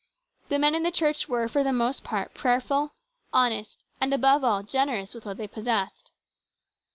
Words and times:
The 0.49 0.57
men 0.57 0.73
in 0.73 0.81
the 0.81 0.89
church 0.89 1.29
were 1.29 1.47
for 1.47 1.63
the 1.63 1.71
most 1.71 2.03
part 2.03 2.33
prayerful, 2.33 2.95
honest, 3.31 3.83
and, 4.01 4.11
above 4.15 4.43
all, 4.43 4.63
generous 4.63 5.13
with 5.13 5.25
what 5.27 5.37
they 5.37 5.47
possessed. 5.47 6.09